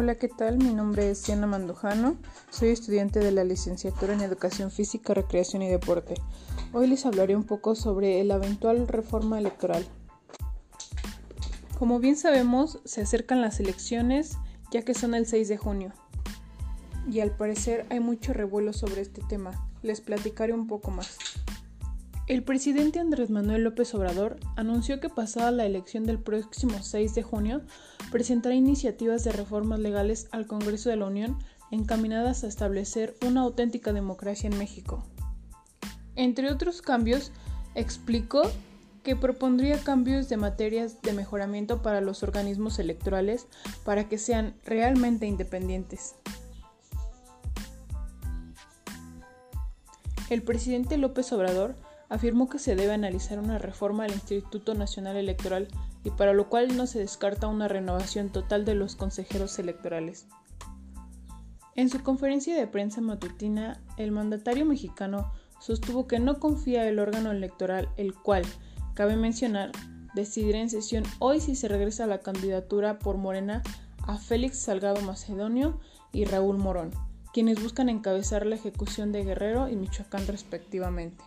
[0.00, 0.58] Hola, ¿qué tal?
[0.58, 2.18] Mi nombre es Siana Mandujano.
[2.50, 6.14] Soy estudiante de la licenciatura en Educación Física, Recreación y Deporte.
[6.72, 9.84] Hoy les hablaré un poco sobre la eventual reforma electoral.
[11.80, 14.38] Como bien sabemos, se acercan las elecciones
[14.70, 15.92] ya que son el 6 de junio.
[17.10, 19.68] Y al parecer hay mucho revuelo sobre este tema.
[19.82, 21.18] Les platicaré un poco más.
[22.28, 27.22] El presidente Andrés Manuel López Obrador anunció que pasada la elección del próximo 6 de
[27.22, 27.62] junio,
[28.12, 31.38] presentará iniciativas de reformas legales al Congreso de la Unión
[31.70, 35.06] encaminadas a establecer una auténtica democracia en México.
[36.16, 37.32] Entre otros cambios,
[37.74, 38.42] explicó
[39.04, 43.46] que propondría cambios de materias de mejoramiento para los organismos electorales
[43.86, 46.14] para que sean realmente independientes.
[50.28, 55.68] El presidente López Obrador afirmó que se debe analizar una reforma al Instituto Nacional Electoral
[56.04, 60.26] y para lo cual no se descarta una renovación total de los consejeros electorales.
[61.74, 67.30] En su conferencia de prensa matutina, el mandatario mexicano sostuvo que no confía el órgano
[67.30, 68.42] electoral, el cual,
[68.94, 69.70] cabe mencionar,
[70.14, 73.62] decidirá en sesión hoy si se regresa a la candidatura por Morena
[74.02, 75.78] a Félix Salgado Macedonio
[76.12, 76.90] y Raúl Morón,
[77.32, 81.22] quienes buscan encabezar la ejecución de Guerrero y Michoacán respectivamente.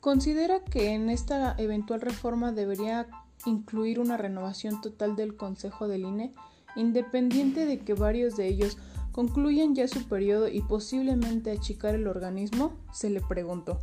[0.00, 3.08] Considera que en esta eventual reforma debería
[3.46, 6.34] incluir una renovación total del Consejo del INE,
[6.76, 8.78] independiente de que varios de ellos
[9.12, 13.80] concluyan ya su periodo y posiblemente achicar el organismo, se le preguntó.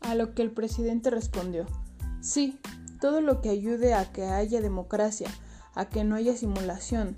[0.00, 1.66] A lo que el presidente respondió,
[2.22, 2.58] sí,
[3.00, 5.28] todo lo que ayude a que haya democracia,
[5.74, 7.16] a que no haya simulación,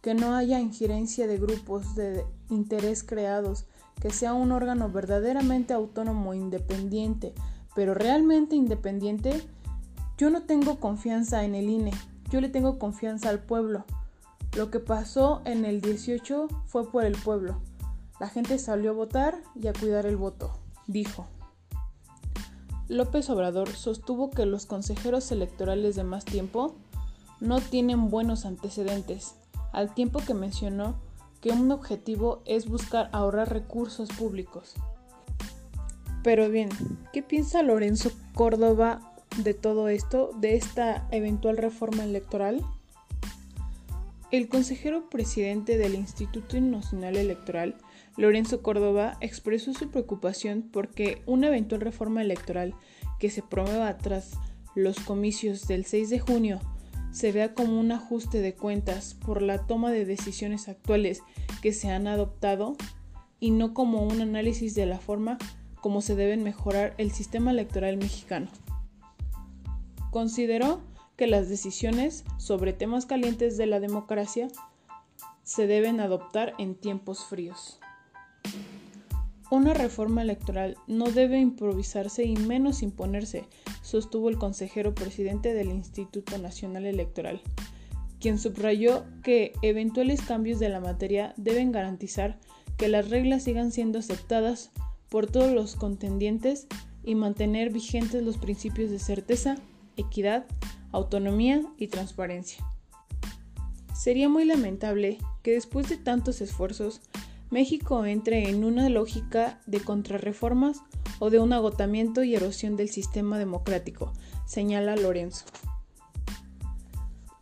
[0.00, 3.66] que no haya injerencia de grupos de interés creados,
[4.00, 7.34] que sea un órgano verdaderamente autónomo, independiente,
[7.74, 9.42] pero realmente independiente,
[10.16, 11.92] yo no tengo confianza en el INE,
[12.30, 13.84] yo le tengo confianza al pueblo.
[14.56, 17.60] Lo que pasó en el 18 fue por el pueblo.
[18.18, 21.26] La gente salió a votar y a cuidar el voto, dijo.
[22.88, 26.74] López Obrador sostuvo que los consejeros electorales de más tiempo
[27.38, 29.36] no tienen buenos antecedentes,
[29.72, 30.96] al tiempo que mencionó
[31.40, 34.74] que un objetivo es buscar ahorrar recursos públicos.
[36.22, 36.68] Pero bien,
[37.12, 42.62] ¿qué piensa Lorenzo Córdoba de todo esto, de esta eventual reforma electoral?
[44.30, 47.76] El consejero presidente del Instituto Nacional Electoral,
[48.16, 52.74] Lorenzo Córdoba, expresó su preocupación porque una eventual reforma electoral
[53.18, 54.32] que se promueva tras
[54.74, 56.60] los comicios del 6 de junio
[57.12, 61.22] se vea como un ajuste de cuentas por la toma de decisiones actuales
[61.62, 62.76] que se han adoptado
[63.40, 65.38] y no como un análisis de la forma
[65.80, 68.48] como se deben mejorar el sistema electoral mexicano.
[70.10, 70.80] Consideró
[71.16, 74.48] que las decisiones sobre temas calientes de la democracia
[75.42, 77.78] se deben adoptar en tiempos fríos.
[79.50, 83.48] Una reforma electoral no debe improvisarse y menos imponerse,
[83.90, 87.40] sostuvo el consejero presidente del Instituto Nacional Electoral,
[88.20, 92.38] quien subrayó que eventuales cambios de la materia deben garantizar
[92.76, 94.70] que las reglas sigan siendo aceptadas
[95.08, 96.68] por todos los contendientes
[97.02, 99.56] y mantener vigentes los principios de certeza,
[99.96, 100.46] equidad,
[100.92, 102.64] autonomía y transparencia.
[103.94, 107.00] Sería muy lamentable que después de tantos esfuerzos
[107.50, 110.80] México entre en una lógica de contrarreformas
[111.20, 114.12] o de un agotamiento y erosión del sistema democrático,
[114.46, 115.44] señala Lorenzo.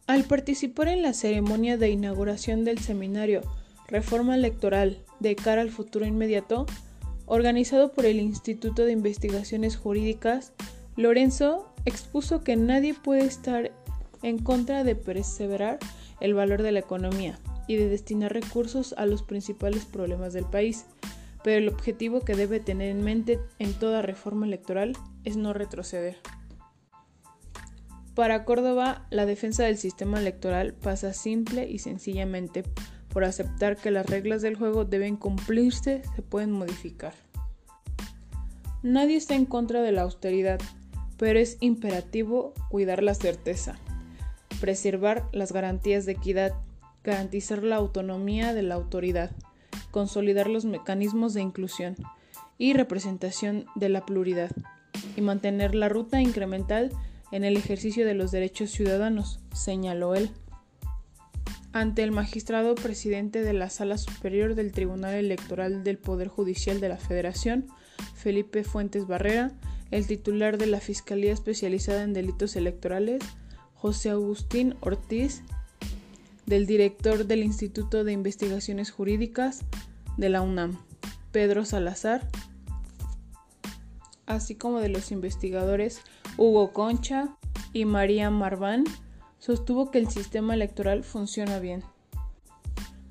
[0.07, 3.41] Al participar en la ceremonia de inauguración del seminario
[3.87, 6.67] Reforma Electoral de cara al futuro inmediato,
[7.25, 10.53] organizado por el Instituto de Investigaciones Jurídicas,
[10.97, 13.73] Lorenzo expuso que nadie puede estar
[14.23, 15.79] en contra de perseverar
[16.21, 20.87] el valor de la economía, y de destinar recursos a los principales problemas del país,
[21.43, 24.93] pero el objetivo que debe tener en mente en toda reforma electoral
[25.25, 26.17] es no retroceder.
[28.15, 32.65] Para Córdoba, la defensa del sistema electoral pasa simple y sencillamente
[33.09, 37.15] por aceptar que las reglas del juego deben cumplirse, se pueden modificar.
[38.83, 40.61] Nadie está en contra de la austeridad,
[41.17, 43.79] pero es imperativo cuidar la certeza,
[44.61, 46.55] preservar las garantías de equidad
[47.09, 49.31] garantizar la autonomía de la autoridad,
[49.91, 51.97] consolidar los mecanismos de inclusión
[52.59, 54.51] y representación de la pluralidad
[55.17, 56.91] y mantener la ruta incremental
[57.31, 60.31] en el ejercicio de los derechos ciudadanos, señaló él.
[61.73, 66.89] Ante el magistrado presidente de la Sala Superior del Tribunal Electoral del Poder Judicial de
[66.89, 67.67] la Federación,
[68.15, 69.53] Felipe Fuentes Barrera,
[69.91, 73.23] el titular de la Fiscalía Especializada en Delitos Electorales,
[73.75, 75.43] José Agustín Ortiz
[76.49, 79.61] del director del Instituto de Investigaciones Jurídicas
[80.17, 80.79] de la UNAM,
[81.31, 82.27] Pedro Salazar,
[84.25, 86.01] así como de los investigadores
[86.39, 87.37] Hugo Concha
[87.75, 88.85] y María Marván,
[89.39, 91.85] sostuvo que el sistema electoral funciona bien.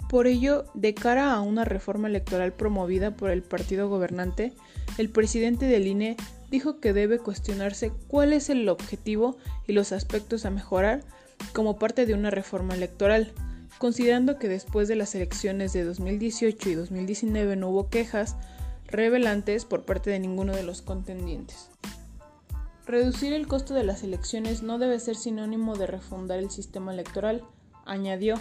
[0.10, 4.54] Por ello, de cara a una reforma electoral promovida por el partido gobernante,
[4.98, 6.18] el presidente del INE
[6.50, 9.38] dijo que debe cuestionarse cuál es el objetivo
[9.68, 11.04] y los aspectos a mejorar
[11.54, 13.34] como parte de una reforma electoral,
[13.78, 18.36] considerando que después de las elecciones de 2018 y 2019 no hubo quejas
[18.88, 21.70] revelantes por parte de ninguno de los contendientes.
[22.86, 27.44] Reducir el costo de las elecciones no debe ser sinónimo de refundar el sistema electoral,
[27.86, 28.36] añadió,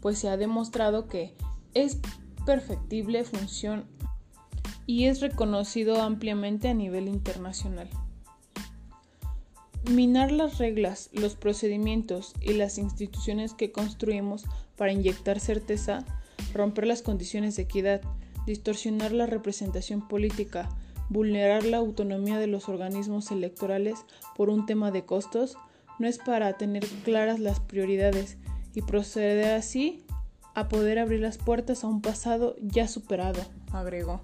[0.00, 1.36] pues se ha demostrado que
[1.74, 1.98] es
[2.44, 3.86] perfectible función
[4.86, 7.88] y es reconocido ampliamente a nivel internacional.
[9.90, 14.44] Minar las reglas, los procedimientos y las instituciones que construimos
[14.76, 16.04] para inyectar certeza,
[16.54, 18.00] romper las condiciones de equidad,
[18.46, 20.70] distorsionar la representación política,
[21.10, 23.98] vulnerar la autonomía de los organismos electorales
[24.34, 25.56] por un tema de costos,
[25.98, 28.38] no es para tener claras las prioridades
[28.74, 30.04] y proceder así
[30.54, 34.22] a poder abrir las puertas a un pasado ya superado, agregó.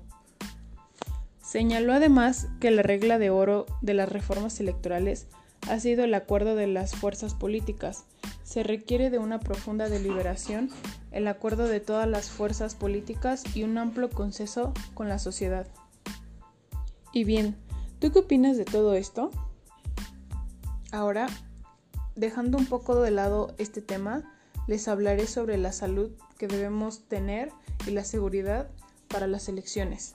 [1.43, 5.27] Señaló además que la regla de oro de las reformas electorales
[5.69, 8.05] ha sido el acuerdo de las fuerzas políticas.
[8.43, 10.71] Se requiere de una profunda deliberación,
[11.12, 15.67] el acuerdo de todas las fuerzas políticas y un amplio consenso con la sociedad.
[17.12, 17.57] Y bien,
[17.99, 19.31] ¿tú qué opinas de todo esto?
[20.93, 21.29] Ahora,
[22.17, 24.25] dejando un poco de lado este tema,
[24.67, 27.51] les hablaré sobre la salud que debemos tener
[27.87, 28.71] y la seguridad
[29.09, 30.15] para las elecciones.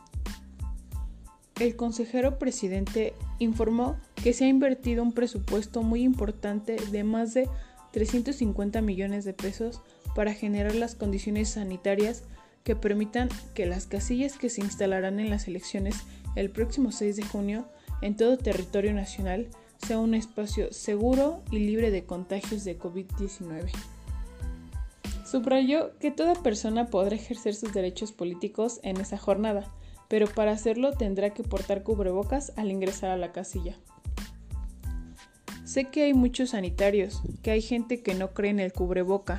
[1.59, 7.47] El consejero presidente informó que se ha invertido un presupuesto muy importante de más de
[7.91, 9.81] 350 millones de pesos
[10.15, 12.23] para generar las condiciones sanitarias
[12.65, 15.95] que permitan que las casillas que se instalarán en las elecciones
[16.35, 17.65] el próximo 6 de junio
[18.01, 19.47] en todo territorio nacional
[19.77, 23.69] sea un espacio seguro y libre de contagios de COVID-19.
[25.25, 29.73] Subrayó que toda persona podrá ejercer sus derechos políticos en esa jornada,
[30.07, 33.75] pero para hacerlo tendrá que portar cubrebocas al ingresar a la casilla.
[35.63, 39.37] Sé que hay muchos sanitarios, que hay gente que no cree en el cubreboca,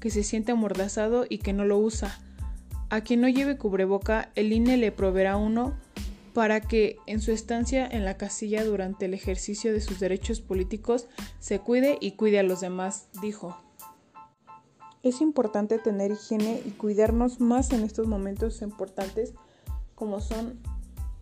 [0.00, 2.18] que se siente amordazado y que no lo usa.
[2.88, 5.76] A quien no lleve cubreboca, el INE le proveerá uno
[6.34, 11.06] para que en su estancia en la casilla durante el ejercicio de sus derechos políticos
[11.38, 13.56] se cuide y cuide a los demás, dijo.
[15.02, 19.34] Es importante tener higiene y cuidarnos más en estos momentos importantes
[20.00, 20.58] como son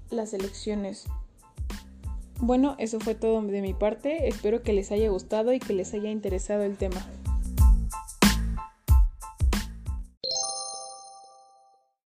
[0.08, 1.06] las elecciones.
[2.38, 4.28] Bueno, eso fue todo de mi parte.
[4.28, 7.04] Espero que les haya gustado y que les haya interesado el tema.